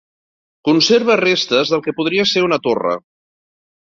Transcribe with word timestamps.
Conserva 0.69 1.17
restes 1.19 1.73
del 1.73 1.83
que 1.87 1.93
podria 1.99 2.25
ser 2.31 2.43
una 2.47 2.59
torre. 2.69 2.95